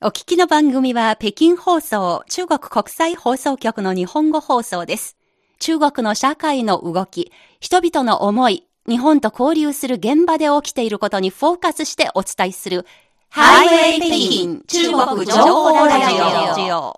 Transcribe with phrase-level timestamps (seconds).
[0.00, 5.16] お聞きの番組は北京放送、中国国際放送局の日本語放送です。
[5.58, 12.86] 中国の社会の動き、人々の思い、日本と交流する現場で起きていることにフォーカスしてお伝えする、
[13.28, 16.94] ハイウェイ北京中国情報ラジオ。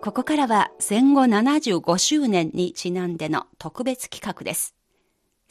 [0.00, 4.76] ここからは戦後75周年にちなんでの特別企画です。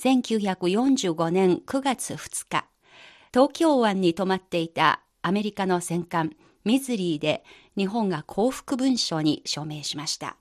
[0.02, 2.69] 1945年9月2日、
[3.32, 6.32] 東京湾に泊まっていたアメリカの戦艦
[6.65, 7.43] ミズリーで
[7.78, 10.37] 日本が降伏文書に署名しました。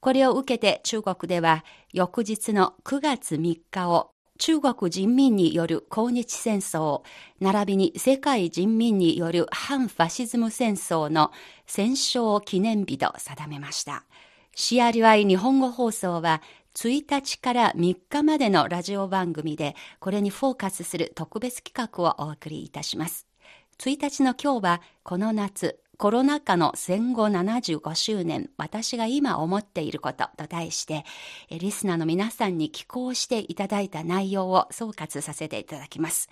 [0.00, 7.02] これを受けて中国では翌日の9月3日を中国人民による抗日戦争、
[7.40, 11.30] 並びに世界人民による反ファシズム戦争の
[11.66, 14.04] 戦勝記念日と定めました。
[14.56, 16.42] CRI 日本語放送は
[16.74, 23.26] 1日から3日までのラジオ番組でこれにフォーカスする特別企画をお送りいたします。
[23.78, 31.04] 1日の今日はこの夏コロナ禍の戦後75周年私が今思っていることと題して
[31.50, 36.28] リスナーの皆さんに寄稿していただいた内容を総括させていただきます。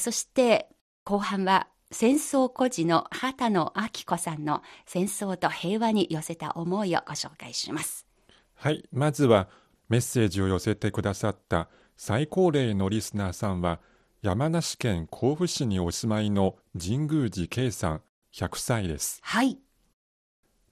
[0.00, 0.68] そして
[1.04, 8.06] 後半は戦争孤児の畑野明子さんの戦争と平和に寄せた思いをご紹介します。
[8.54, 9.48] はい、まずは
[9.88, 13.80] メッセージを寄せてくださった最高齢のリスナーさんは
[14.22, 18.02] 山梨県甲府市にお住まいの神宮寺圭さん
[18.34, 19.20] 100歳です。
[19.22, 19.58] はい。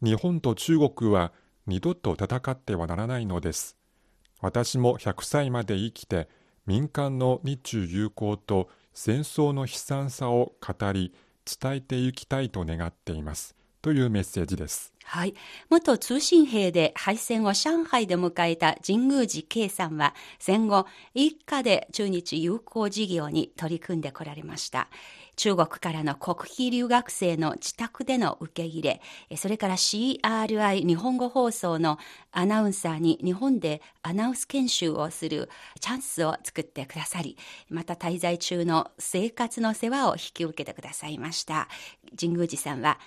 [0.02, 1.32] 日本と中国は
[1.66, 3.76] 二度と戦ってはならないのです。
[4.40, 6.28] 私も100歳まで生きて
[6.66, 11.14] 民間の日中友好と戦争の悲惨さを語り
[11.60, 13.56] 伝えていきたいと願っています。
[13.82, 14.92] というメッセージです。
[15.08, 15.34] はい。
[15.70, 24.88] 元通信兵で敗戦を上海で迎えた神宮寺圭さんは戦後一家で中日友好事業に取り組んでこられました。
[25.36, 29.00] 中国からの国費留学生の自宅での受け入れ、
[29.36, 31.98] それから CRI 日本語放送の
[32.32, 37.36] アナウンサーに日本でアナウンス研修をするチャンスを作ってくださり、
[37.68, 41.68] また滞在中の生活の世話を引き受けてくださいました。
[42.18, 42.98] 神宮寺さんは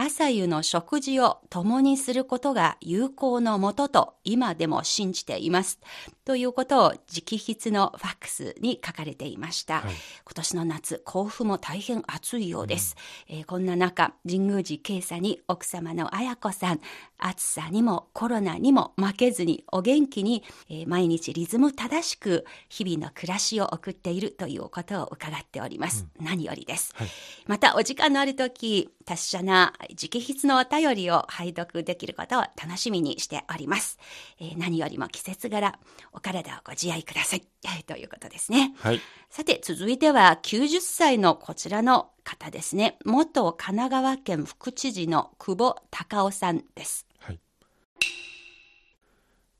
[0.00, 5.80] 朝夕の食事を共にすることが有効のもとと今でも信じています。
[6.24, 9.80] ということを直筆のファックスに書かれていました。
[9.80, 9.94] はい、
[10.24, 12.94] 今年の夏、甲府も大変暑いようです。
[13.28, 16.80] うん、えー、こんな中、神宮寺慶さに奥様の綾子さん、
[17.16, 26.06] 暑さにもコロナにも負けずにお元気に、えー、毎日リズム正しく日々の暮らしを送っているということを伺っております。
[26.20, 26.92] うん、何よりです。
[26.94, 27.08] はい、
[27.48, 33.98] またお時間のある時、達者な直筆のお便りを拝読できることを楽しみにしております。
[34.40, 35.78] えー、何よりも季節柄、
[36.12, 37.42] お体をご自愛ください。
[37.86, 38.74] ということですね。
[38.78, 39.00] はい。
[39.30, 42.98] さて、続いては90歳のこちらの方ですね。
[43.04, 47.06] 元神奈川県副知事の久保隆夫さんです。
[47.18, 47.40] はい。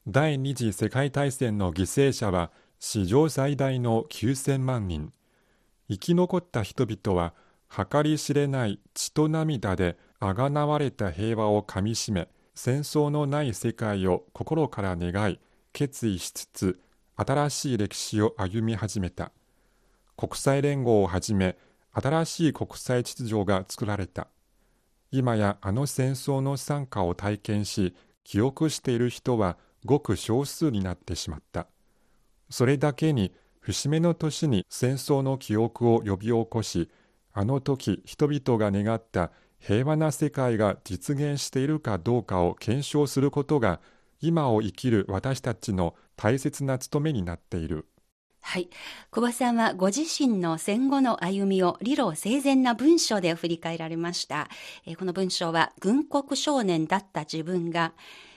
[0.06, 2.50] 第二次世界大戦の犠牲者は
[2.80, 5.12] 史上最大の9000万人。
[5.90, 7.34] 生き残った人々は
[7.70, 15.38] 計り知れない血と涙であがなわれた平和をかみしめ戦争のない世界を心から願い
[15.72, 16.80] 決意しつつ
[17.14, 19.32] 新しい歴史を歩み始めた。
[20.16, 21.56] 国際連合をはじめ
[21.92, 24.26] 新しい国際秩序が作られた。
[25.12, 31.68] 今やあの戦争の惨禍を体験し記憶している人はごく少数になってしまった。
[32.50, 36.90] それだけに節目の年に戦争の記憶を呼び起こし
[37.32, 43.80] あの時人々が願った平和な世界が実現しているかどうかを検証することが
[44.20, 47.86] 今を生きる私たちの大切な務めになっている。
[48.40, 48.70] はい。
[49.10, 54.48] 小林さんはご自身の戦後の歩みを理路整然な文章で振り返られました。
[54.98, 57.92] この文章は軍国少年だった自分が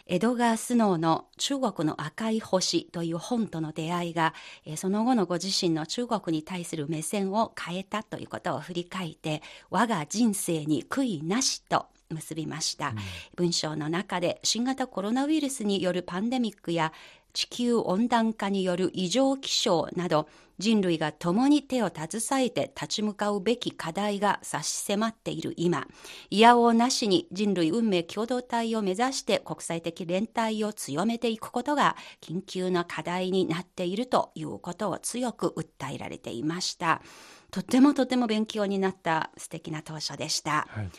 [0.07, 4.33] エドガー・スノーの中国の赤い星という本との出会いが、
[4.75, 12.95] その後のご自身の中国に対する目線を変えたということを振り返って、我が人生に悔いなしと結びました、うん、
[13.35, 16.91] 文章の中で新型コロナウイルスによるパンデミックや
[17.33, 20.27] 地球温暖化による異常気象など
[20.61, 25.87] 人類が共に手を携えて立ち向かうべき課題が差し迫っている今、
[26.29, 37.01] いやおうなしに人類運命共同体を目指して国際的連帯を強めていくことが緊急な課題になっているということを強く訴えられていました。
[37.49, 40.67] とてもとても勉強になった素敵な当初でした。
[40.69, 40.89] はい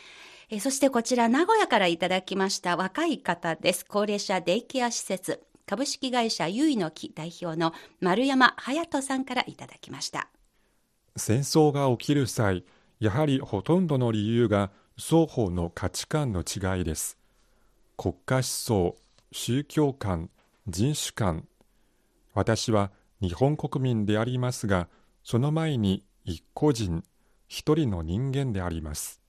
[0.49, 3.85] えそしてこちら名古屋からいただきました若い方です。
[3.85, 10.27] 高齢者デイケア施設株式会社ゆいの木代表の丸山隼人さんからいただきました。
[11.15, 12.65] 戦争が起きる際、
[12.99, 17.17] やはりほとんどの理由が双方の価値観の違いです。
[17.97, 18.95] 国家思想、
[19.31, 20.29] 宗教観、
[20.67, 21.47] 人種観。
[22.33, 24.89] 私は日本国民でありますが、
[25.23, 27.03] その前に一個人、
[27.47, 29.21] 一人の人間であります。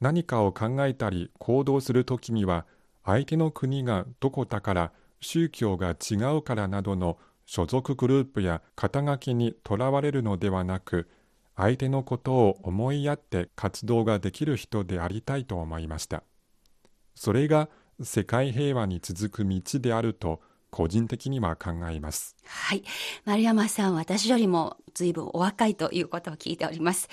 [0.00, 2.66] 何かを考えたり行動するときには、
[3.04, 4.92] 相手の国がどこだから
[5.24, 11.08] 宗教が違うからなどの所属グループや肩書きにとらわれるのではなく、
[11.56, 16.22] 相手のことを思いやって活動ができる人でありたいと思いました。
[17.14, 17.68] それが
[18.02, 20.40] 世界平和に続く道であると
[20.74, 22.34] 個人的には考えます。
[22.44, 22.82] はい。
[23.24, 27.08] 丸山さん、私よりも随分お若いということを聞いております。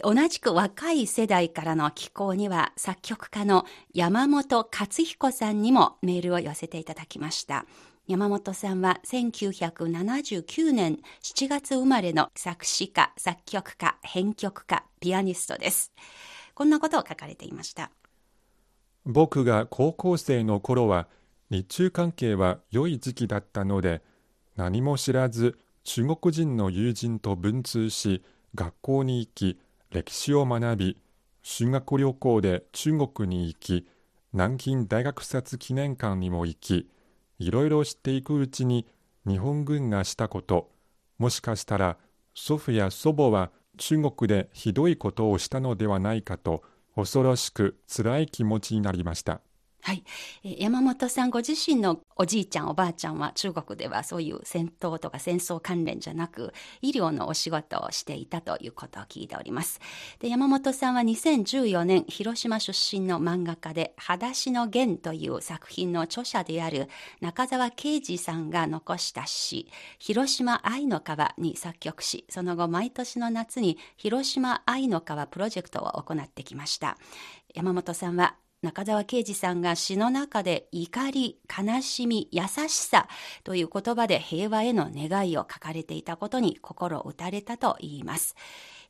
[0.00, 7.66] はい、同じく若い世代からの寄稿には、作曲家の山本勝彦さんにもメールを寄せていただきました。
[8.06, 15.92] 山本さんは1979年7月生まれの作詞家、作曲家、編曲家、ピアニストです。
[16.54, 17.90] こんなことを書かれていました。
[19.04, 21.08] 僕が高校生の頃は
[21.50, 24.02] 日中関係は良い時期だったので
[24.56, 28.22] 何も知らず中国人の友人と文通し
[28.54, 29.58] 学校に行き
[29.90, 30.96] 歴史を学び
[31.42, 33.88] 修学旅行で中国に行き
[34.32, 36.88] 南京大学札記念館にも行き
[37.38, 38.86] いろいろ知っていくうちに
[39.26, 40.70] 日本軍がしたこと
[41.18, 41.96] もしかしたら
[42.34, 46.62] 祖父や祖母は中国でひどいことをしたのではないかと
[46.94, 49.40] 恐ろしく辛い気持ちになりました。
[49.82, 50.04] はい、
[50.42, 59.80] 山本さんご自身のおじいちゃんおばあちゃんは中国ではそういう戦闘とか戦争関連じゃなく医療のお仕事をしていたということを聞いております。
[60.18, 66.88] で山本さんは2014年広島出身の漫画家で「裸足の弦」という作品の著者である
[67.20, 69.66] 中澤啓二さんが残した詩
[69.98, 76.98] 「広島愛の川」に作曲しその後毎年の夏に広島愛の川プロジェクトを行ってきました。
[77.54, 83.08] 山本さんは中澤啓二さんが詩の中で怒り、悲しみ、優しさ
[83.42, 88.36] という言葉で平和への願いを書かれていたことに心打たれたと言います。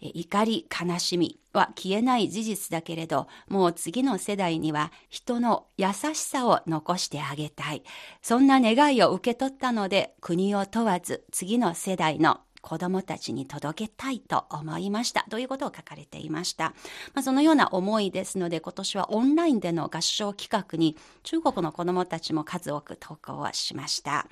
[0.00, 7.84] 怒り、悲しみは消えない事実だけれど、もう次の世代には人の優しさを残してあげたい。
[8.22, 16.74] そんな願いを受け取ったので、国を問わず次の世代の子供たちに届けたいと思いましたということを書かれていました？
[17.14, 24.26] まあ、そのような思いですので今年はオンラインでの合唱企画に中国の子供たちも数多く投稿はしました。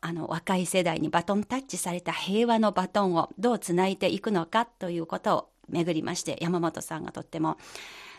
[0.00, 7.56] あの若い世代にバトンタッチされた平和のバトンをどうつないでいくのかということをめぐりまして山本さんがとっても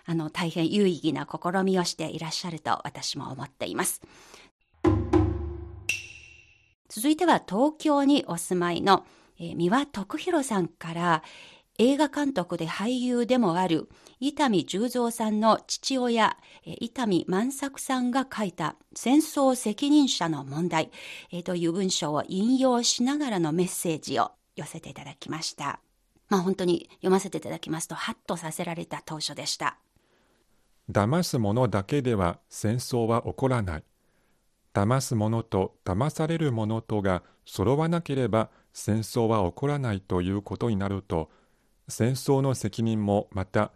[0.06, 4.02] あの大変有意義な試みをしていらっしゃると私も思っています。
[6.90, 9.06] 続いては東京にお住まいの
[9.40, 11.24] えー、三輪徳弘さんから
[11.78, 13.90] 映画監督で俳優でもある
[14.20, 20.90] 伊丹十三さんの父親、伊丹万作さんが書いた戦争責任者の問題、
[21.32, 25.80] えー、という文章を引用しながらのメッセージを寄せていただきました。
[26.30, 29.78] まあ本当に読ませていただきますと、ハッとさせられた当初でした。
[30.90, 33.84] 騙す者だけでは戦争は起こらない。
[34.76, 41.30] 騙す者と騙される者とが揃わなければ戦争は起こらないということになると
[41.88, 43.72] 戦争の責任もまた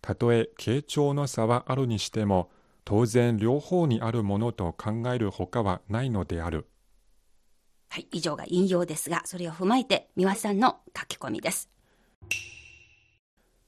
[0.00, 2.50] たとえ傾聴の差はあるにしても
[2.84, 6.66] 当然両方にあるものと考えるほかはないのである。
[7.88, 11.70] はい、以上が引用ですが、それを踏まえて三輪さんの書き込みです。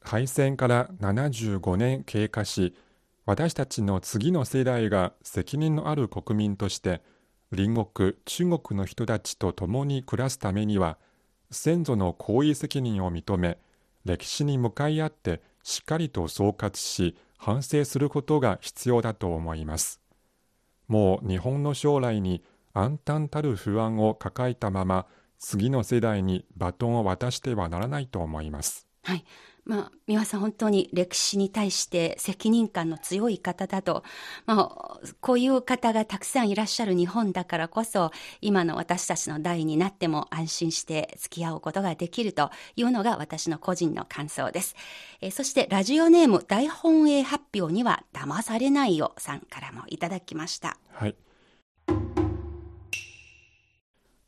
[0.02, 2.76] 敗戦から75年経過し、
[3.26, 7.02] 私たちの次の世代が責任のある国民として
[7.50, 10.96] 隣国中国の人たちと共に暮らすためには
[11.50, 13.58] 先祖の行為責任を認め
[14.04, 20.00] 歴史に向かい合ってしっかりと総括し反省することが必要だと思います。
[20.86, 25.06] もう日本の将来に暗淡たる不安を抱えたまま
[25.38, 28.86] 次の世代にバトンを渡してはならないと思います。
[29.02, 29.24] はい。
[29.66, 34.04] まあ、三輪さん本当に歴史に対して責任感の強い方だと、
[34.46, 44.76] まあ、こういう方がたくさんいらっしゃる日本だからこそ、今の私たちの代になっても安心して付き合うことができるというのが私の個人の感想です。
[45.20, 50.78] えー、そしてラジオネーム大本営発表には騙されないよさんからもいただきました。
[50.92, 51.16] はい。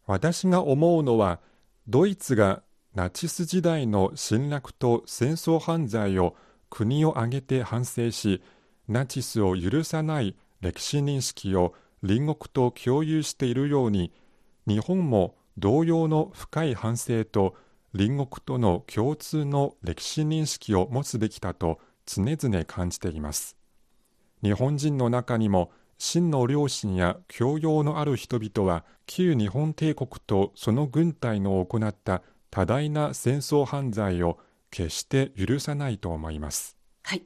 [0.07, 1.39] 私が思うのは、
[1.87, 2.63] ドイツが
[2.99, 6.35] ナチス時代の侵略と戦争犯罪を
[6.69, 8.43] 国を挙げて反省し、
[8.89, 14.13] ナチスを許さない歴史認識を隣国と共有しているように、
[14.67, 17.55] 日本も同様の深い反省と
[17.93, 23.57] 隣国との共通の歴史認識を持つべきだと常々感じています。
[24.43, 34.39] 日本人の中にも真の良心や教養のある人々は旧日本帝国とその軍隊の行った多大な戦争犯罪を
[34.71, 36.77] 決して許さないと思います。
[37.05, 37.25] はい。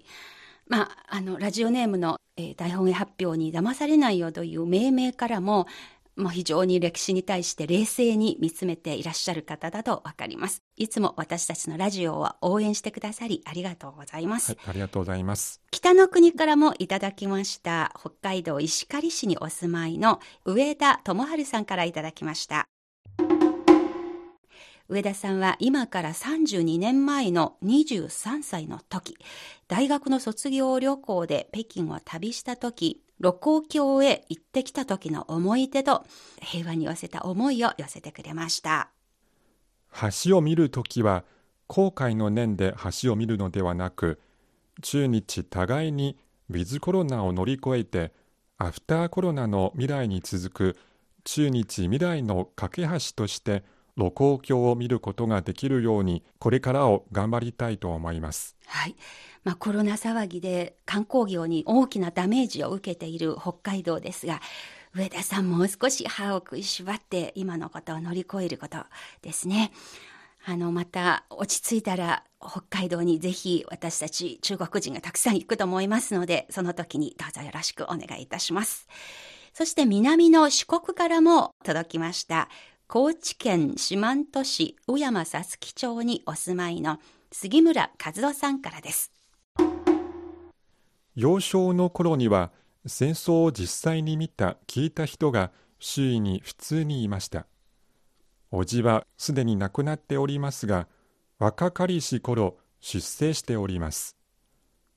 [0.68, 5.66] まあ、あの、ラジオネームの、えー、大本営発表に騙されないよという命名からも、
[6.14, 10.62] まあ、非常に歴史に対して冷静に見つめていらっしゃる方だとわかります。
[10.76, 14.52] いつも私たちのラジオを応援してくださりありがとうございます。
[14.52, 15.62] はい、ありがとうございます。
[15.70, 17.94] 北の国からもいただきました。
[17.98, 22.66] 北海道石狩市にお住まいの上田智春さんからいただきました。
[24.92, 29.16] 上田さんは今から32年前の23歳の時、
[29.66, 36.04] 大学の卒業旅行で北京を旅した時、露光橋へ行ってきた時の思い出と
[36.42, 38.90] 平和に寄せた思いを寄せてくれました。
[40.26, 41.24] 橋を見るときは
[41.68, 44.20] 後悔の念で橋を見るのではなく、
[44.82, 46.18] 中日互いに
[46.50, 48.12] ウィズコロナを乗り越えて
[48.58, 50.76] アフターコロナの未来に続く
[51.24, 53.64] 中日未来の架け橋として
[53.96, 58.56] 露光橋を見ることができるようにこれからを頑張りたいと思います。
[58.66, 58.96] はい。
[59.44, 64.40] まあ、コロナ騒ぎで観光業に大きなダメージを受けている北海道ですが、
[64.94, 68.78] 上田さんもう少し歯を食いしばって今のことを乗り越えること
[69.22, 69.72] ですね。
[70.44, 78.86] あの、また落ち着いたら北海道にぜひ私たち中国人がたくさん行くと思いますので、その時にどうぞよろしくお願いいたします。
[79.54, 82.48] そして南の四国からも届きました。
[82.94, 86.98] 高知県四万十市宇山さすき町にお住まいの
[87.30, 89.10] 杉村和夫さんからです。
[91.14, 92.52] 幼少の頃には
[92.84, 97.46] 戦争を実際に見た聞いた人が周囲に普通にいました。
[98.50, 100.86] おじはすでに亡くなっておりますが、
[101.38, 104.18] 若かりし頃出征しております。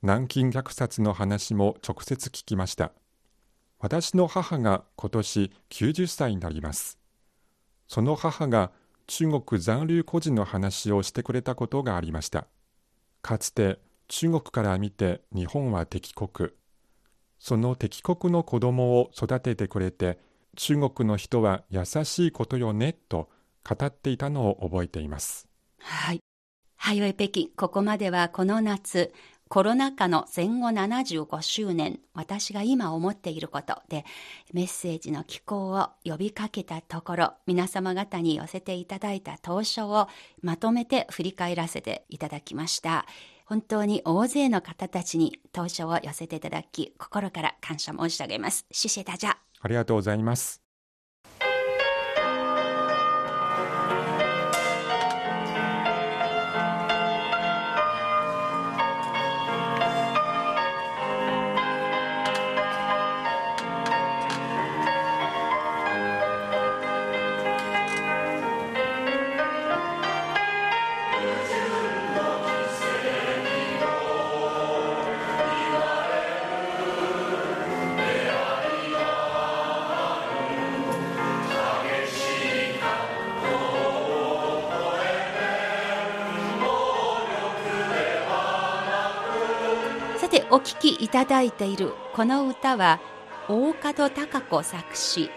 [0.02, 2.92] 南京虐殺の話も直接聞きました。
[3.80, 7.00] 私の母が今年90歳になります。
[7.88, 8.72] その母が
[9.08, 12.48] 中国残留孤児の話をしてくれたことがありました。
[13.22, 16.52] かつて中国から見て日本は敵国。
[17.40, 20.20] その敵国の子供を育ててくれて
[20.56, 23.30] 中国の人は優しいことよねと
[23.68, 25.48] 語っていたのを覚えています。
[25.80, 26.20] はい。
[26.78, 29.12] ハイウェイ北京、ここまではこの夏、
[29.48, 34.04] コロナ禍の戦後75周年、私が今思っていることで、
[34.54, 40.08] メッセージの寄稿を呼びかけたところ、皆様方に寄せていただいた投書を
[40.42, 43.06] まとめて振り返らせていただきました。
[43.46, 48.66] 本当に大勢の方たちに投書を寄せていただき、心から感謝申し上げます。
[48.72, 49.36] シシェダジャ。
[49.62, 50.65] ありがとうございます。
[90.36, 93.00] てお聴きいただいているこの歌は
[93.48, 95.30] 大門孝子作詞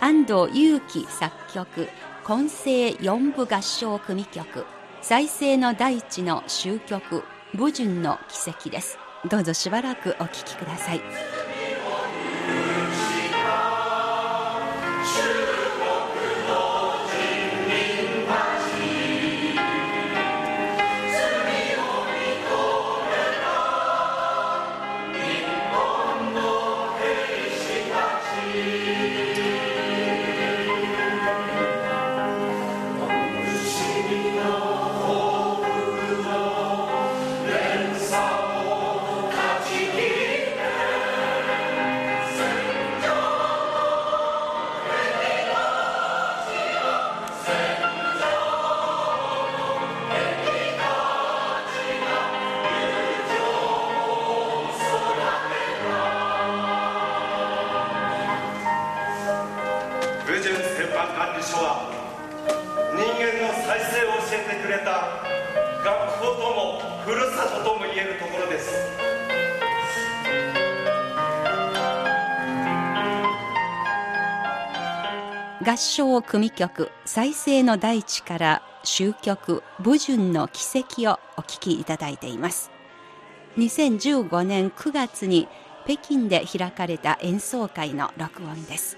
[0.00, 1.88] 安藤祐樹作曲
[2.24, 4.66] 混声四部合唱組曲
[5.00, 8.98] 再生の大地の終曲武順の奇跡です。
[9.30, 11.00] どうぞしばらくお聴きください。
[75.68, 82.70] 合唱組曲再生の大地から終局武順の奇跡をお聞きいただいています。
[83.58, 85.46] 2015年9月に
[85.84, 88.96] 北京で開かれた演奏会の録音です。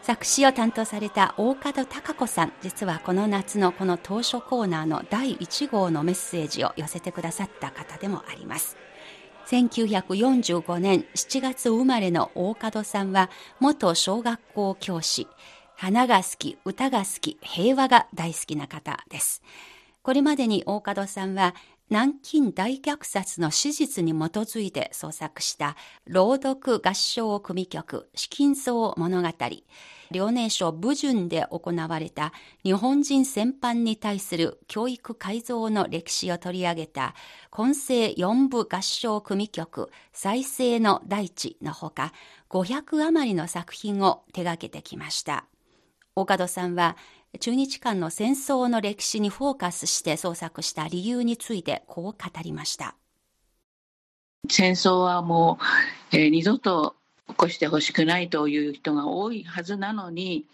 [0.00, 8.76] 作詞を担当された大門孝子さん実はこの夏のこの当初コーナーの第1号のメッセージを寄せてくださった方でもあります。
[9.46, 13.28] 1945年7月生まれの大門さんは
[13.60, 15.26] 元小学校教師。
[15.76, 19.42] 花が好き、歌が好き、平和が大好きな方です。
[20.02, 21.54] これまでに大門さんは
[21.90, 29.28] 南京大虐殺の史実に基づいて創作した朗読合唱組曲、資金層物語、
[30.10, 32.32] 遼寧省武順で行われた
[32.64, 37.14] 日本人戦犯に対する教育改造の歴史を取り上げた
[37.50, 42.12] 混声四部合唱組曲再生の大地のほか
[42.48, 45.44] 500余りの作品を手掛けてきました。
[46.18, 46.96] 岡戸さんは
[47.40, 52.96] 中日間の戦争の歴史にフォーカスして創作した理由についてこう語りました。
[54.48, 55.58] 戦争はも
[56.12, 56.94] う、えー、二度と
[57.28, 60.46] 起こしてほしくないという人が多いはずなのに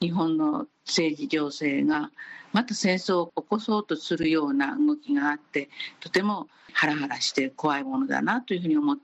[0.00, 2.10] 日本の政治情勢が
[2.52, 8.98] また戦争を起こそうとするような動きがあってとてもハラハラして怖いものだなというふうに思っ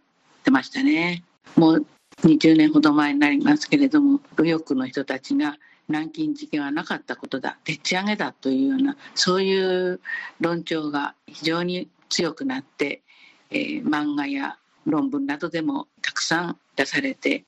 [0.44, 1.24] てましたね。
[1.56, 1.86] もう
[2.22, 5.56] 20年ほど前になりますけれども右翼の人たちが
[5.88, 10.00] 南京事件はなかったことだでっち上げだというようなそういう
[10.40, 13.02] 論調が非常に強くなって、
[13.50, 17.44] えー、漫画や論文などでもたくさん出されて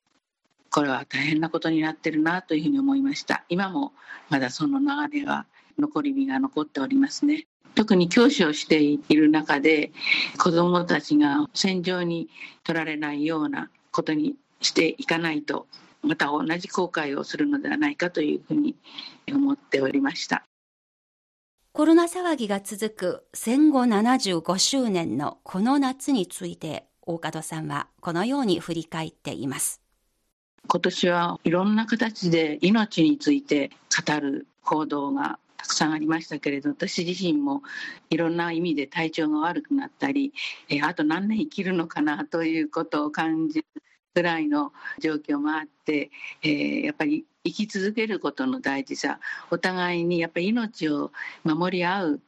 [0.70, 3.44] これは大変なことになってるなというふうに思いました。
[3.48, 3.92] 今も
[4.28, 5.46] まだその流れが
[5.78, 7.46] 残り火が残っておりますね。
[7.74, 9.92] 特に教師をしている中で
[10.38, 12.28] 子どもたちが戦場に
[12.64, 15.66] 取られないようなことにしていかないと
[16.02, 18.76] また同じ後悔をするのではないかというふうに
[19.28, 20.44] 思っておりました。
[21.72, 29.82] コロナ騒ぎが続く戦後75周年のこの夏について大門さんはこのように振り返っています。
[30.68, 33.70] 今年はいろんな形で命について
[34.06, 37.62] 語る報道がたくさんありましたけれど私自身も
[38.10, 40.32] いろんな意味で体調が悪くなったり
[40.82, 43.64] あと何年生きるのかなということを感じ
[44.16, 46.10] ぐらいの状況もあって、
[46.42, 51.12] えー、やっぱり生き続けることの大事さお互いにやっぱり命を
[51.44, 52.20] 守り合う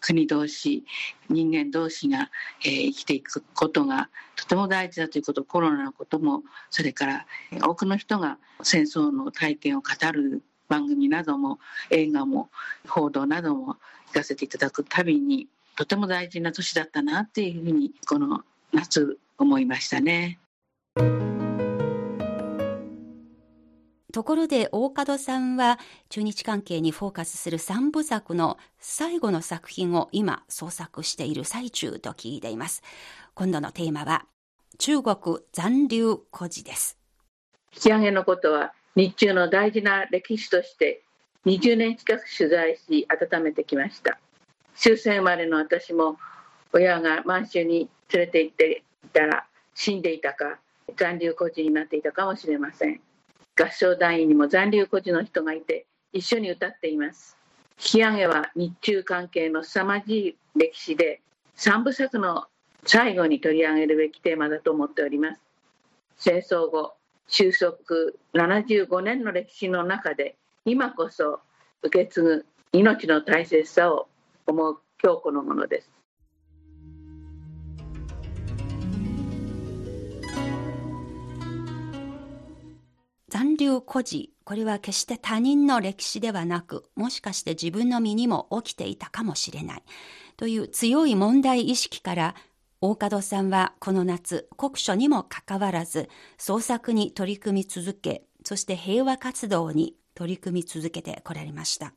[0.00, 0.84] 国同士
[1.28, 2.30] 人間同士が、
[2.64, 7.26] えー、生きていくことがとても大事だということコロナのこともそれから
[7.60, 11.58] 多くの人が戦争の体験を語る番組なども
[11.90, 12.48] 映画も
[12.88, 13.76] 報道なども
[14.10, 18.40] 聞かせていただくたびにとても大事な年だったなっていうふうにこの
[18.72, 20.38] 夏思いましたね。
[24.16, 25.78] ところで大門さんは
[26.08, 32.82] 中日関係にフォーカスする三部作の最後の作品を今創作している最中と聞いています。
[33.34, 34.24] 今度のテーマは
[34.78, 35.16] 中国
[35.52, 36.98] 残留孤児です。
[37.74, 41.02] 引き上げのことは日中の大事な歴史として
[41.44, 44.18] 20年近く取材し温めてきました。
[44.74, 46.16] 終戦生まれの私も
[46.72, 50.58] 親が満州に連れて行っていたら死んでいたか
[50.94, 53.00] 残留孤児になっていたかもしれません。
[53.58, 57.36] 合唱団員にも残留孤児の人がいて一緒に歌っています。
[57.78, 61.20] 引き上げは日中関係の凄まじい歴史で
[61.56, 62.44] 3部作の
[62.84, 65.40] 最後に取り上げるべきテーマだと思っております。
[66.16, 66.94] 戦争後
[67.28, 67.76] 収束
[68.34, 71.40] 75年の歴史の中で今こそ
[71.82, 74.08] 受け継ぐ命の大切さを
[74.46, 75.95] 思う今日このものです。
[83.56, 89.82] 残留孤児、これは決して他人の歴史ではなく、もしかして自分の身にも起きていたかもしれない。
[90.36, 92.34] という強い問題意識から、
[92.82, 101.94] 大門さんはこの夏、国書にもかかわらず、創作に取り組み続け、そして平和活動に取り組み続けてこられました。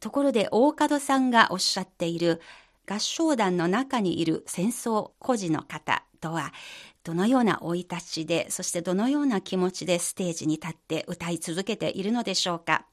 [0.00, 2.40] ところで大門さんがおっしゃっている
[2.88, 6.52] 合唱団の中にいる戦争孤児の方とは
[7.06, 12.84] どのような生い立ちで、そしてどのような気持ちでステージに立って歌い続けているのでしょうか。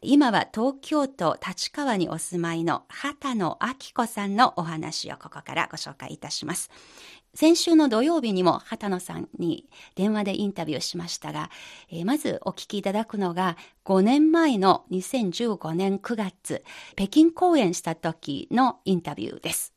[0.00, 6.70] 今は東京都立川にお住まいの畑野明子さんのお話をここからご紹介いたします。
[7.34, 11.50] 先週の土曜日にも畑野さんに電話でインタビューしましたが、
[11.90, 16.64] えー、まずお聞きいただくのが5年前の2015年9月、
[16.96, 19.74] 北京公演した時のインタビューです。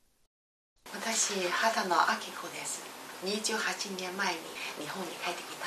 [0.94, 2.02] 私、畑野明
[2.40, 2.87] 子です。
[3.24, 4.38] 28年前に
[4.80, 5.66] 日本に帰ってきた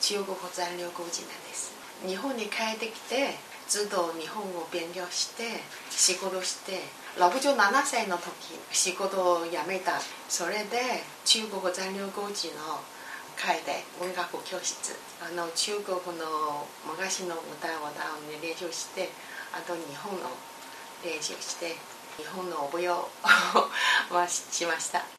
[0.00, 1.72] 中国残留孤児なんです。
[2.06, 3.34] 日本に帰ってきて
[3.68, 6.80] ずっと日本を勉強して仕事して
[7.18, 10.00] 67歳の時仕事を辞めた。
[10.28, 12.80] それで中国残留孤児の
[13.36, 17.90] 会で音楽教室あの中国の昔の歌を
[18.42, 19.10] 練習して
[19.52, 20.30] あと日本の
[21.04, 21.76] 練習して
[22.16, 23.08] 日本の覚えを
[24.26, 25.17] しました。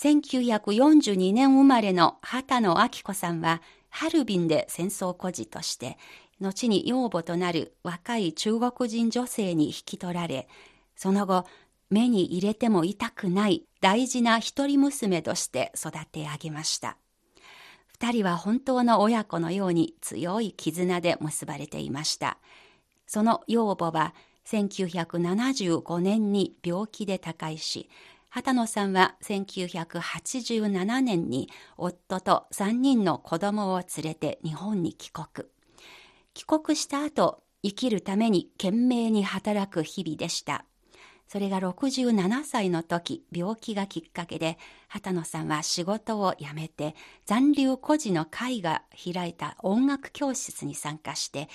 [0.00, 3.60] 1942年生まれの畑野明子さんは
[3.90, 5.98] ハルビンで戦争孤児として
[6.40, 10.48] 後に養母となる若い中国人女性に引き取られ、
[10.96, 11.44] その後、
[11.90, 16.96] 目に入れても痛くない大事な一人娘として育て上げました。
[17.88, 22.38] 二人は本当の親子のように強い絆で結ばれていました。
[23.06, 24.14] その養母は
[24.46, 27.90] 1975年に病気で他界し、
[28.30, 35.48] 畑野さんは1987年に夫と3人の子供を連れて日本に帰国。
[36.32, 40.64] 帰国した後、生きるために懸命に働く日々でした。
[41.26, 46.94] それが67歳の時、病気がきっかけで、畑野さんは仕事を辞めて、
[47.26, 51.48] 残留孤児の会が開いた音楽教室に参加して、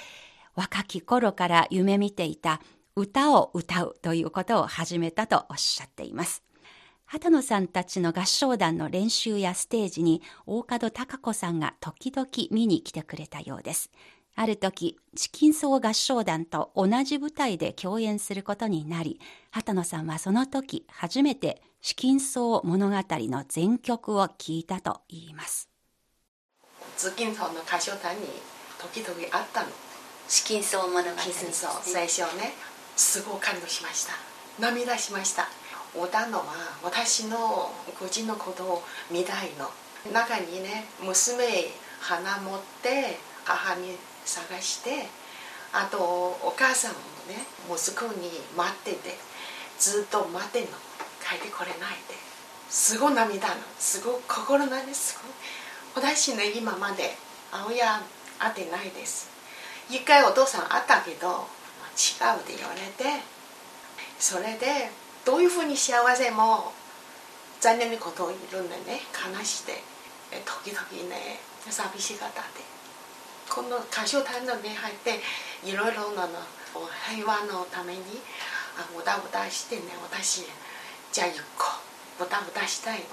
[0.56, 2.62] 若き頃から夢見ていた
[2.96, 6.46] 歌を歌うということを始めたとおっしゃっています。
[7.06, 13.92] 畑野さんたちの合唱団の練習やステージに大門孝子さんが時々見に来てくれたようです。
[14.38, 25.70] ある時、チキンソー合唱団と同じ舞台で共演することになり、畑野さんはその時初めてチキンソー物語の全曲を聞いたと言います。
[26.98, 28.28] チキンソーの合唱団に
[28.78, 29.68] 時々あったの。
[30.28, 31.16] チキンソー物語、ね、
[31.84, 32.54] 最初ね、
[32.98, 34.14] すごい感動しました。
[34.60, 35.48] 涙しました。
[36.02, 36.46] 歌のは
[36.84, 39.70] 私の個人のことを見たいの。
[40.14, 41.44] 中にね、娘
[42.00, 45.08] 花持って母に探して
[45.74, 49.18] あとお母さんもね息子に待ってて
[49.80, 50.70] ずっと待ってんの。
[51.28, 52.14] 帰ってこれないって
[52.70, 53.56] すごい涙の。
[53.80, 55.18] すごい心なんです
[55.96, 56.06] ごい。
[56.06, 57.16] 私ね今まで
[57.52, 58.02] 青や
[58.38, 59.30] 会ってないです。
[59.90, 63.22] 一回お父さん会ったけど違うって言われて
[64.20, 64.90] それで
[65.26, 66.72] どういうふうに幸せも
[67.60, 69.02] 残念なことをいるんでね。
[69.12, 69.84] 悲しくて
[70.46, 72.62] 時々ね寂しかったって
[73.50, 75.20] この歌唱団のね入って
[75.64, 76.34] いろいろなの
[77.10, 78.00] 平和のために
[78.78, 80.46] あ歌歌してね私
[81.12, 81.86] じゃあ行こう。
[82.18, 83.06] 歌歌したいの。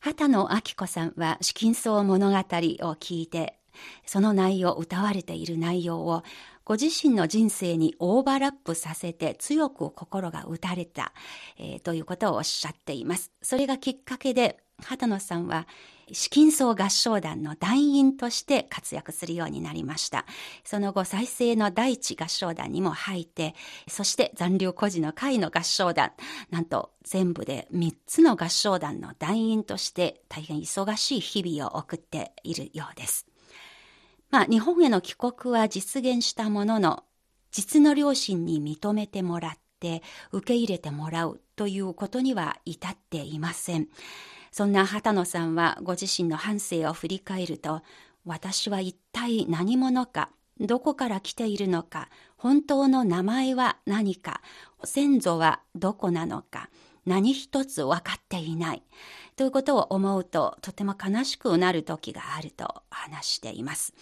[0.00, 3.57] 畑野明子さんは「資金層物語」を聞いて
[4.06, 6.22] その内容歌われている内容を
[6.64, 11.12] ご自身の人生にオーバーラップさせて強く心が打たれた、
[11.56, 13.32] えー、ということをおっしゃっています。
[13.40, 15.66] それがきっかけで畑野さんは
[16.12, 20.24] 資金層合唱団の団員として活躍するようになりました。
[20.64, 23.54] その後、再生の第一合唱団にも入って、
[23.88, 26.12] そして残留孤児の会の合唱団、
[26.50, 33.27] なんと全部で3つの合唱団の団員として大変忙しい日々を送っているようです。
[34.30, 37.04] まあ、日本への帰国は実現したものの、
[37.50, 43.88] 実の両親に認めてもらって受け入れてもらうということには至っていません。
[44.52, 47.82] そんな畑野さんはご自身の半生を振り返ると、
[48.24, 54.42] 私は一体何者か、どこから来ているのか、本当の名前は何か、
[54.84, 56.68] 先祖はどこなのか、
[57.06, 58.82] 何一つ分かっていない。
[59.38, 63.94] ということを思うと、とても悲しくなる時があると話しています。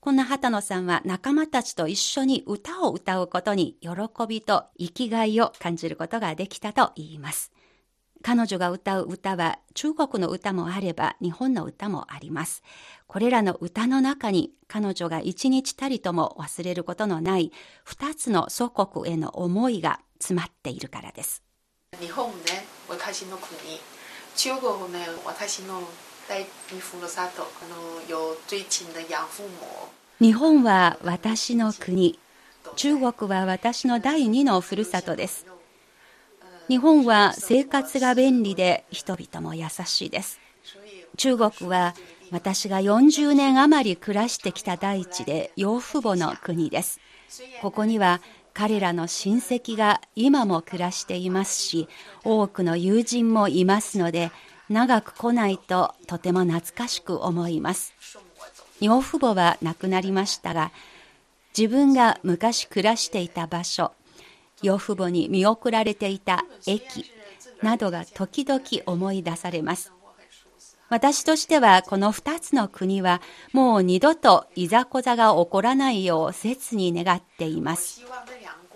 [0.00, 3.90] こんな畑野さんは仲間たちと一緒に歌を歌うことに喜
[4.28, 7.52] びと生きがいを感じることができたと言います。
[8.20, 12.64] 彼女が歌う歌は中国の歌もあれば日本の歌もあります。
[13.06, 17.52] これらの歌の中に彼女が一日たりとも忘れることのない
[17.84, 21.44] 二つの祖国への思いが詰まっているからです。
[22.00, 23.97] 日本ね、私の国。
[24.38, 25.82] 中国ね、私の
[26.28, 27.42] 第二ふるさと。
[27.42, 29.90] あの、有最亲的養父母。
[30.20, 32.20] 日本は私の国。
[32.76, 35.44] 中国は私の第二のふるさとです。
[36.68, 40.38] 日本は生活が便利で人々も優しいです。
[41.16, 41.96] 中国は
[42.30, 47.00] 私が40年余り暮らしてきた大地で養父母の国です。
[47.60, 48.20] ここには
[48.58, 51.88] 彼らの親戚が今も暮らしていますし、
[52.24, 54.32] 多くの友人もいますので、
[54.68, 57.94] 長く来ないととても懐かしく思います。
[58.80, 60.72] 養父母は亡くなりましたが、
[61.56, 63.92] 自分が昔暮らしていた場所、
[64.60, 67.04] 養父母に見送られていた駅
[67.62, 69.92] などが時々思い出されます。
[70.90, 73.20] 私としてはこの二つの国は
[73.52, 78.02] もう二度といざこざが起こらないよう切に願っています。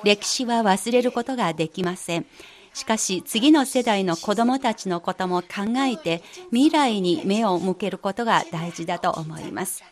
[0.04, 2.26] 歴史は忘れることができません。
[2.74, 9.84] しかし次の世代の子供たちのことも考えて未来に目を向けることが大事だと思います。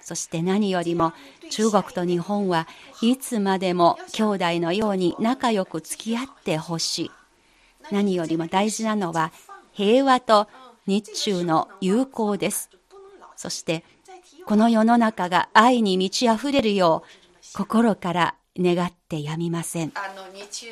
[0.00, 1.12] そして何よりも
[1.50, 2.66] 中国と日本は
[3.02, 7.10] いつまでも兄弟のように仲良く付き合ってほしい。
[7.90, 9.32] 何よりも大事なのは
[9.72, 10.48] 平和と
[10.86, 12.70] 日中の友好です。
[13.36, 13.84] そして
[14.46, 19.92] この世の中が愛に満ち溢れるよう心から願ってやみません。
[19.94, 20.66] あの日中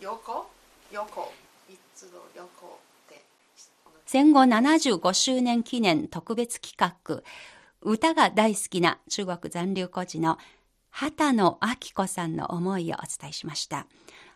[0.00, 0.46] 旅行？
[0.92, 1.32] 旅行。
[1.70, 2.78] いつの旅行
[3.10, 3.22] で
[4.06, 7.22] 戦後75周年記念特別企画。
[7.82, 10.38] 歌が大好きな中国残留孤児の
[10.90, 13.86] 畑野明子さんの思いをお伝えしました。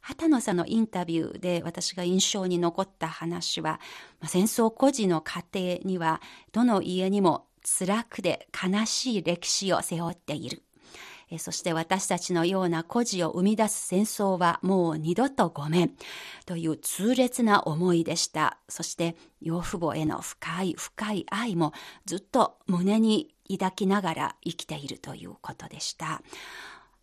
[0.02, 3.80] 畑野さんのインタビューで私が印象に残った話は
[4.20, 6.20] まあ戦争孤児の家庭には
[6.52, 10.62] どの家にも辛くで悲しい歴史を背負っている。
[10.62, 10.69] えー
[11.38, 15.92] そして私たちのような孤児を生み出す戦争はもう二度とごめん
[16.46, 18.58] という痛烈な思いでした。
[18.68, 21.72] そして養父母への深い深い愛も
[22.06, 26.22] ずっと胸に抱きながら生きているということでした。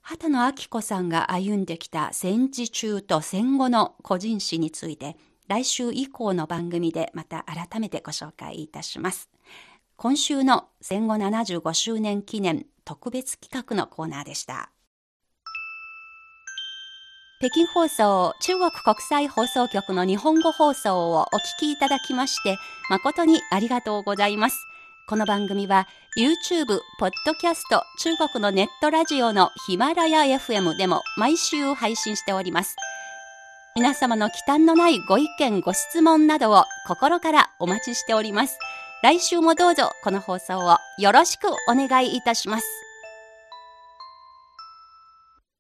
[0.02, 9.30] 畑野明子さんが歩んできた戦時中と戦後の個人史について来週以降の番組でまた改めてご紹介いたします。
[10.00, 14.70] 今週の戦後75周年記念特別企画のコーナーでした。
[17.40, 21.30] 北京放送中国国際放送局の日本語放送をお聞
[21.62, 22.58] きいただきまして
[22.92, 24.58] 誠にありがとうございます。
[25.10, 32.76] この番組は YouTube、ポッドキャスト、中国のネットラジオのヒマラヤ FM でも毎週配信しております。
[33.76, 38.60] 皆様の忌憚のないご意見、ご質問などを心からお待ちしております。
[39.04, 42.87] 来週もどうぞこの放送をよろしくお願いいたします。